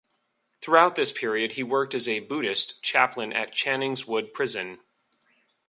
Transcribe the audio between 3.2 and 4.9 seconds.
at Channings Wood Prison.